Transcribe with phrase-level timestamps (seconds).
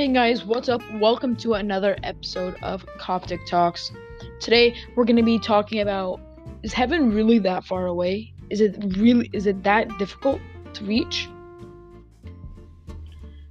[0.00, 0.80] Hey guys, what's up?
[0.94, 3.92] Welcome to another episode of Coptic Talks.
[4.40, 6.22] Today we're going to be talking about
[6.62, 8.32] is heaven really that far away?
[8.48, 10.40] Is it really is it that difficult
[10.72, 11.28] to reach?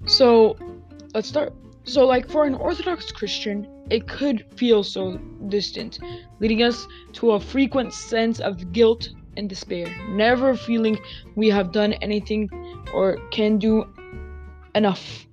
[0.07, 0.57] So,
[1.13, 1.53] let's start.
[1.83, 5.99] So like for an orthodox Christian, it could feel so distant,
[6.39, 10.97] leading us to a frequent sense of guilt and despair, never feeling
[11.35, 12.49] we have done anything
[12.91, 13.85] or can do
[14.73, 15.28] enough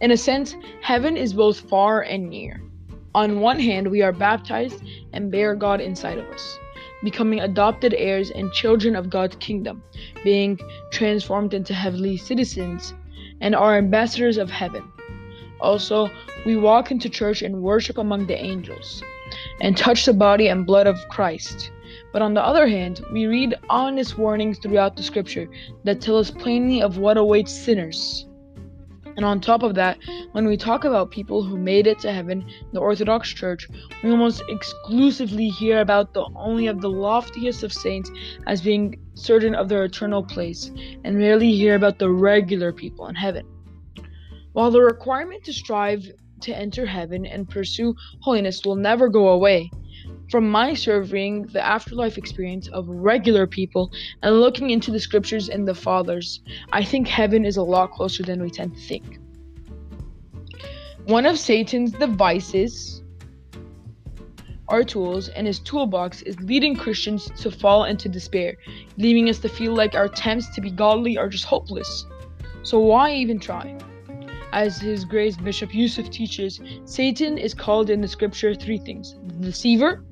[0.00, 2.62] in a sense, heaven is both far and near.
[3.14, 4.80] On one hand, we are baptized
[5.12, 6.58] and bear God inside of us,
[7.02, 9.82] becoming adopted heirs and children of God's kingdom,
[10.22, 10.56] being
[10.92, 12.94] transformed into heavenly citizens,
[13.40, 14.84] and are ambassadors of heaven.
[15.60, 16.08] Also,
[16.46, 19.02] we walk into church and worship among the angels,
[19.60, 21.72] and touch the body and blood of Christ.
[22.12, 25.48] But on the other hand, we read honest warnings throughout the scripture
[25.82, 28.27] that tell us plainly of what awaits sinners
[29.18, 29.98] and on top of that,
[30.30, 33.68] when we talk about people who made it to heaven in the Orthodox Church,
[34.04, 38.12] we almost exclusively hear about the only of the loftiest of saints
[38.46, 40.70] as being certain of their eternal place,
[41.02, 43.44] and rarely hear about the regular people in heaven.
[44.52, 46.08] While the requirement to strive
[46.42, 49.68] to enter heaven and pursue holiness will never go away,
[50.30, 53.90] from my surveying the afterlife experience of regular people
[54.22, 56.40] and looking into the scriptures and the fathers,
[56.72, 59.18] I think heaven is a lot closer than we tend to think.
[61.06, 63.02] One of Satan's devices
[64.68, 68.56] our tools and his toolbox is leading Christians to fall into despair,
[68.98, 72.04] leaving us to feel like our attempts to be godly are just hopeless.
[72.62, 73.78] So why even try?
[74.52, 79.46] As his grace Bishop Yusuf teaches, Satan is called in the scripture three things the
[79.46, 80.04] deceiver,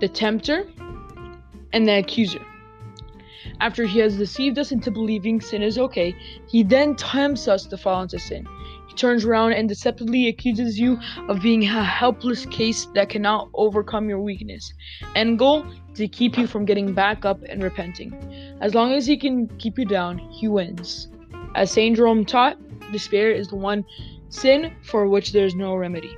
[0.00, 0.66] the tempter,
[1.72, 2.40] and the accuser.
[3.60, 6.14] After he has deceived us into believing sin is okay,
[6.48, 8.46] he then tempts us to fall into sin.
[8.88, 14.08] He turns around and deceptively accuses you of being a helpless case that cannot overcome
[14.08, 14.72] your weakness.
[15.14, 18.12] End goal to keep you from getting back up and repenting.
[18.60, 21.08] As long as he can keep you down, he wins.
[21.54, 22.58] As Saint Jerome taught,
[22.92, 23.84] despair is the one
[24.28, 26.16] sin for which there is no remedy.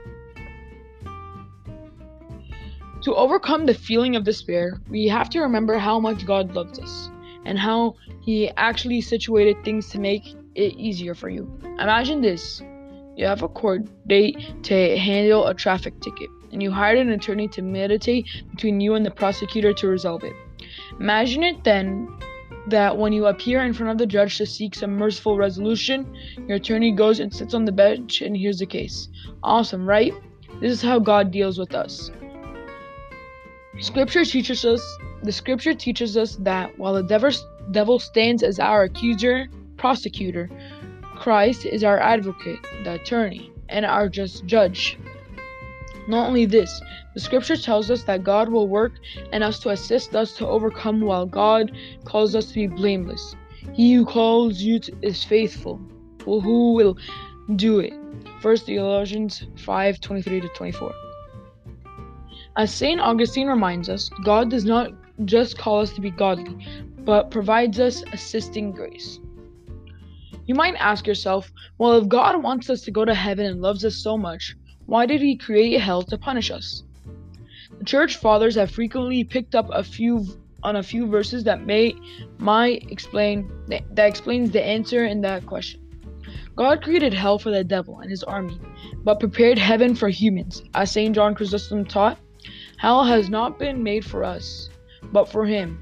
[3.06, 7.08] To overcome the feeling of despair, we have to remember how much God loves us
[7.44, 11.48] and how He actually situated things to make it easier for you.
[11.78, 12.60] Imagine this
[13.14, 17.46] you have a court date to handle a traffic ticket, and you hired an attorney
[17.46, 20.34] to mediate between you and the prosecutor to resolve it.
[20.98, 22.08] Imagine it then
[22.66, 26.12] that when you appear in front of the judge to seek some merciful resolution,
[26.48, 29.06] your attorney goes and sits on the bench and hears the case.
[29.44, 30.12] Awesome, right?
[30.60, 32.10] This is how God deals with us.
[33.80, 37.30] Scripture teaches us the scripture teaches us that while the devil,
[37.72, 40.48] devil stands as our accuser, prosecutor,
[41.16, 44.98] Christ is our advocate, the attorney, and our just judge.
[46.08, 46.80] Not only this,
[47.14, 48.92] the scripture tells us that God will work
[49.32, 51.72] in us to assist us to overcome while God
[52.04, 53.34] calls us to be blameless.
[53.72, 55.80] He who calls you to, is faithful.
[56.24, 56.96] Well, who will
[57.56, 57.92] do it?
[58.40, 60.94] First Thessalonians 5 23 to 24.
[62.56, 62.98] As St.
[62.98, 64.90] Augustine reminds us, God does not
[65.26, 66.66] just call us to be godly,
[67.04, 69.20] but provides us assisting grace.
[70.46, 73.84] You might ask yourself, well, if God wants us to go to heaven and loves
[73.84, 74.56] us so much,
[74.86, 76.82] why did he create hell to punish us?
[77.78, 80.24] The church fathers have frequently picked up a few
[80.62, 81.94] on a few verses that may
[82.38, 85.80] might explain that explains the answer in that question.
[86.56, 88.58] God created hell for the devil and his army,
[89.04, 90.62] but prepared heaven for humans.
[90.74, 91.14] As St.
[91.14, 92.18] John Chrysostom taught,
[92.78, 94.68] Hell has not been made for us,
[95.12, 95.80] but for him,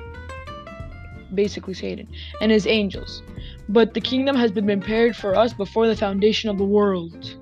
[1.34, 2.08] basically Satan,
[2.40, 3.22] and his angels.
[3.68, 7.36] But the kingdom has been prepared for us before the foundation of the world.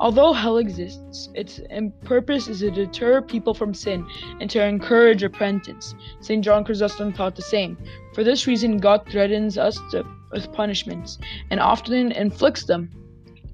[0.00, 1.60] Although hell exists, its
[2.04, 4.04] purpose is to deter people from sin
[4.40, 5.94] and to encourage repentance.
[6.20, 6.44] St.
[6.44, 7.78] John Chrysostom taught the same.
[8.12, 11.18] For this reason, God threatens us to, with punishments
[11.50, 12.90] and often inflicts them,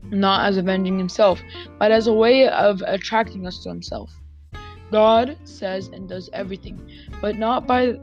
[0.04, 1.40] not as avenging himself,
[1.78, 4.10] but as a way of attracting us to himself.
[4.90, 6.81] God says and does everything,
[7.20, 7.94] but not by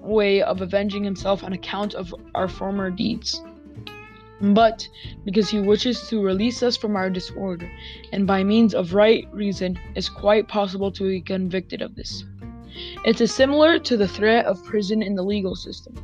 [0.00, 3.40] way of avenging himself on account of our former deeds,
[4.40, 4.88] but
[5.24, 7.70] because he wishes to release us from our disorder,
[8.12, 12.24] and by means of right reason is quite possible to be convicted of this.
[13.04, 15.94] It is similar to the threat of prison in the legal system.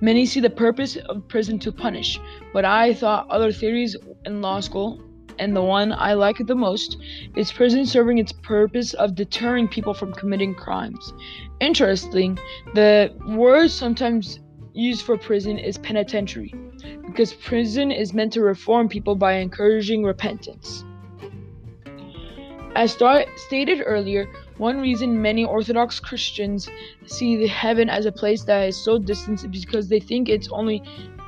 [0.00, 2.20] Many see the purpose of prison to punish,
[2.52, 3.96] but I thought other theories
[4.26, 5.02] in law school
[5.38, 6.98] and the one I like the most,
[7.36, 11.12] is prison serving its purpose of deterring people from committing crimes.
[11.60, 12.38] Interesting,
[12.74, 14.40] the word sometimes
[14.72, 16.52] used for prison is penitentiary,
[17.06, 20.84] because prison is meant to reform people by encouraging repentance.
[22.76, 22.98] As
[23.36, 24.26] stated earlier,
[24.56, 26.68] one reason many Orthodox Christians
[27.06, 30.82] see heaven as a place that is so distant is because they think it's only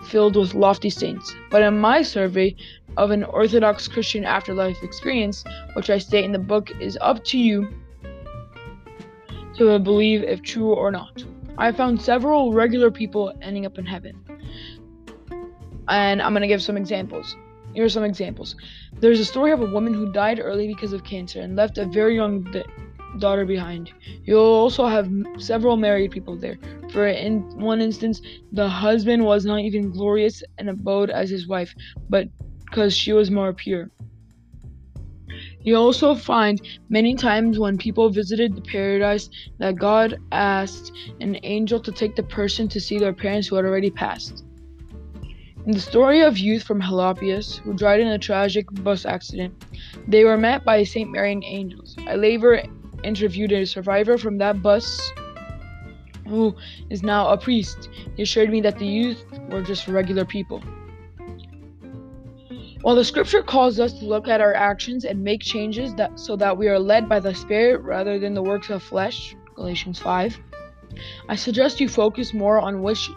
[0.07, 1.35] filled with lofty saints.
[1.51, 2.57] But in my survey
[2.97, 5.45] of an Orthodox Christian afterlife experience,
[5.75, 7.69] which I state in the book, is up to you
[9.57, 11.25] to believe if true or not.
[11.59, 14.23] I found several regular people ending up in heaven.
[15.89, 17.37] And I'm going to give some examples.
[17.75, 18.57] Here are some examples.
[19.01, 21.87] There's a story of a woman who died early because of cancer and left a
[21.87, 22.47] very young
[23.19, 23.93] daughter behind.
[24.25, 26.59] You'll also have several married people there.
[26.97, 28.23] For in one instance,
[28.53, 31.75] the husband was not even glorious and abode as his wife,
[32.09, 32.27] but
[32.65, 33.91] because she was more pure.
[35.61, 36.59] You also find
[36.89, 39.29] many times when people visited the paradise
[39.59, 40.91] that God asked
[41.21, 44.47] an angel to take the person to see their parents who had already passed.
[45.67, 49.53] In the story of youth from Heliopolis who died in a tragic bus accident,
[50.09, 51.95] they were met by Saint Marian angels.
[52.07, 52.63] I later
[53.05, 55.13] interviewed a survivor from that bus
[56.29, 56.55] who
[56.91, 57.89] is now a priest.
[58.17, 60.63] He assured me that the youth were just regular people.
[62.83, 66.37] While the scripture calls us to look at our actions and make changes that so
[66.37, 70.39] that we are led by the Spirit rather than the works of flesh, Galatians 5,
[71.29, 73.11] I suggest you focus more on which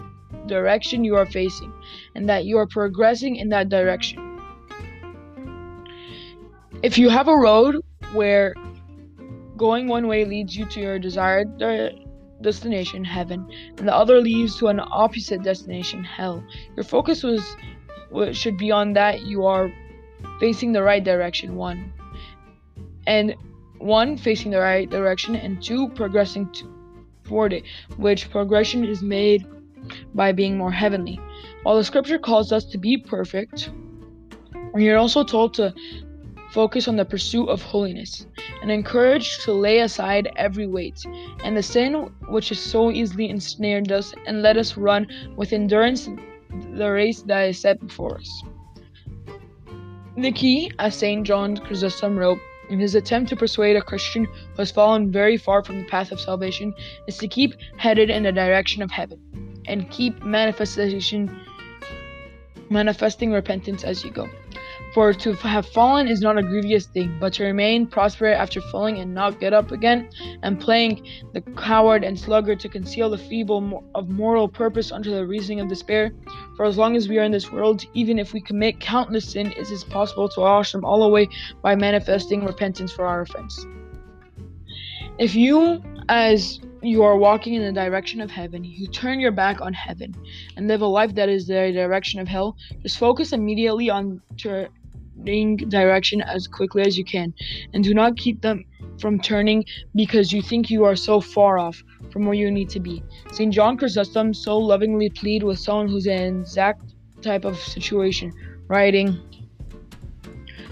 [0.48, 1.72] direction you are facing
[2.16, 4.42] and that you are progressing in that direction.
[6.82, 7.78] If you have a road
[8.14, 8.56] where
[9.58, 11.58] going one way leads you to your desired
[12.42, 16.44] destination, heaven, and the other leads to an opposite destination, hell,
[16.76, 17.56] your focus was
[18.36, 19.72] should be on that you are
[20.40, 21.94] facing the right direction one.
[23.06, 23.36] And
[23.78, 26.52] one facing the right direction and two progressing
[27.24, 27.64] toward it
[27.98, 29.46] which progression is made
[30.16, 31.20] by being more heavenly.
[31.64, 33.70] While the scripture calls us to be perfect
[34.74, 35.74] we are also told to
[36.52, 38.26] focus on the pursuit of holiness
[38.62, 41.04] and encouraged to lay aside every weight
[41.44, 41.94] and the sin
[42.28, 46.10] which is so easily ensnared us and let us run with endurance
[46.74, 48.44] the race that is set before us.
[50.18, 51.26] The key, as St.
[51.26, 55.64] John Chrysostom wrote, in his attempt to persuade a Christian who has fallen very far
[55.64, 56.74] from the path of salvation,
[57.08, 59.20] is to keep headed in the direction of heaven
[59.66, 61.36] and keep manifestation
[62.70, 64.30] manifesting repentance as you go.
[64.94, 68.98] For to have fallen is not a grievous thing, but to remain prosperous after falling
[68.98, 70.10] and not get up again,
[70.42, 75.28] and playing the coward and sluggard to conceal the feeble of mortal purpose under the
[75.28, 76.12] reasoning of despair.
[76.56, 79.54] For as long as we are in this world, even if we commit countless sins,
[79.56, 81.30] it is possible to wash them all away
[81.62, 83.64] by manifesting repentance for our offense.
[85.20, 89.60] If you, as you are walking in the direction of heaven, you turn your back
[89.62, 90.16] on heaven
[90.56, 94.22] and live a life that is the direction of hell, just focus immediately on
[95.24, 97.34] direction as quickly as you can,
[97.74, 98.66] and do not keep them
[99.00, 99.64] from turning
[99.96, 103.04] because you think you are so far off from where you need to be.
[103.32, 103.54] St.
[103.54, 108.32] John Chrysostom so lovingly plead with someone who's in exact type of situation,
[108.68, 109.20] writing,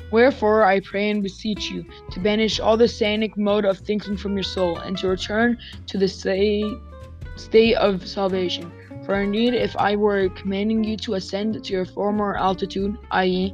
[0.09, 4.35] Wherefore I pray and beseech you to banish all the sanic mode of thinking from
[4.35, 8.71] your soul, and to return to the state of salvation.
[9.05, 13.53] For indeed, if I were commanding you to ascend to your former altitude, i.e.,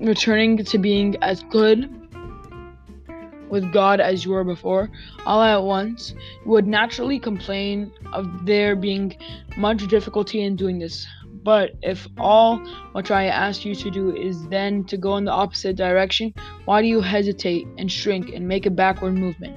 [0.00, 1.90] returning to being as good
[3.48, 4.90] with God as you were before,
[5.24, 9.16] all at once, you would naturally complain of there being
[9.56, 11.06] much difficulty in doing this.
[11.42, 12.58] But if all
[12.92, 16.34] which I ask you to do is then to go in the opposite direction,
[16.64, 19.56] why do you hesitate and shrink and make a backward movement?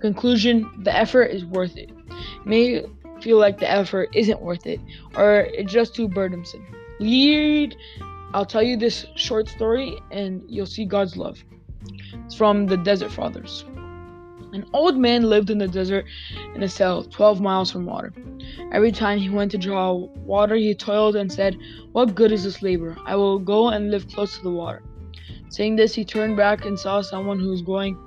[0.00, 1.90] Conclusion The effort is worth it.
[1.90, 2.86] it may
[3.20, 4.80] feel like the effort isn't worth it,
[5.14, 6.64] or it's just too burdensome.
[7.00, 7.76] Lead
[8.34, 11.42] I'll tell you this short story and you'll see God's love.
[12.24, 13.64] It's from the Desert Fathers.
[14.52, 16.06] An old man lived in the desert
[16.54, 18.12] in a cell 12 miles from water.
[18.72, 21.56] Every time he went to draw water, he toiled and said,
[21.92, 22.96] What good is this labor?
[23.04, 24.82] I will go and live close to the water.
[25.50, 27.98] Saying this, he turned back and saw someone who was going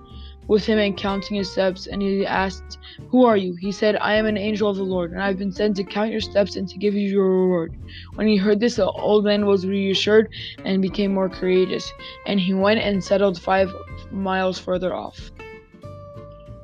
[0.48, 2.78] with him and counting his steps, and he asked,
[3.10, 3.56] Who are you?
[3.56, 5.84] He said, I am an angel of the Lord, and I have been sent to
[5.84, 7.74] count your steps and to give you your reward.
[8.16, 10.30] When he heard this, the old man was reassured
[10.66, 11.92] and became more courageous,
[12.26, 13.72] and he went and settled five
[14.12, 15.32] miles further off.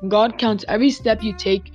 [0.08, 1.72] God counts every step you take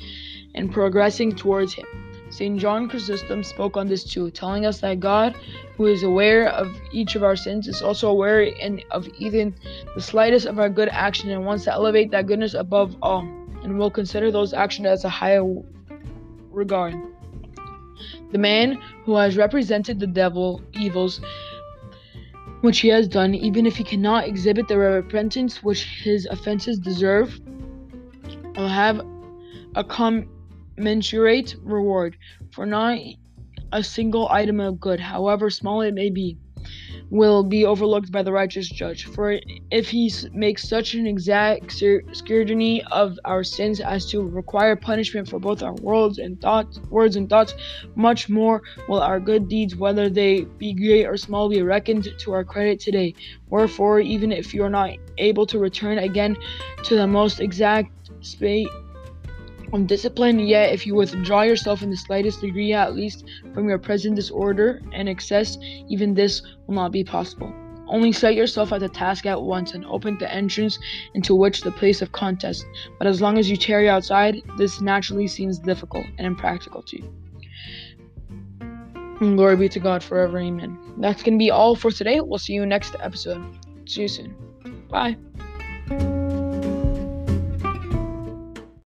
[0.54, 1.87] in progressing towards Him.
[2.32, 2.58] St.
[2.58, 5.36] John Chrysostom spoke on this too, telling us that God,
[5.76, 8.50] who is aware of each of our sins, is also aware
[8.90, 9.54] of even
[9.94, 13.20] the slightest of our good action and wants to elevate that goodness above all,
[13.62, 15.44] and will consider those actions as a higher
[16.50, 16.94] regard.
[18.32, 21.20] The man who has represented the devil evils
[22.62, 27.38] which he has done, even if he cannot exhibit the repentance which his offenses deserve,
[28.56, 29.04] will have
[29.74, 29.84] a
[30.76, 32.16] commensurate reward
[32.52, 32.98] for not
[33.72, 36.36] a single item of good, however small it may be
[37.10, 39.04] will be overlooked by the righteous judge.
[39.04, 39.38] For
[39.70, 41.72] if he makes such an exact
[42.12, 47.16] scrutiny of our sins as to require punishment for both our words and thoughts, words
[47.16, 47.54] and thoughts,
[47.96, 52.32] much more will our good deeds, whether they be great or small, be reckoned to
[52.32, 53.14] our credit today.
[53.50, 56.36] Wherefore, even if you are not able to return again
[56.84, 58.68] to the most exact state
[59.72, 63.24] of discipline, yet if you withdraw yourself in the slightest degree, at least
[63.54, 67.52] from your present disorder and excess, even this will not be possible.
[67.88, 70.78] Only set yourself at the task at once and open the entrance
[71.14, 72.64] into which the place of contest.
[72.98, 77.14] But as long as you tarry outside, this naturally seems difficult and impractical to you.
[79.20, 80.38] And glory be to God forever.
[80.38, 80.78] Amen.
[80.98, 82.20] That's going to be all for today.
[82.20, 83.44] We'll see you next episode.
[83.86, 84.34] See you soon.
[84.88, 85.16] Bye.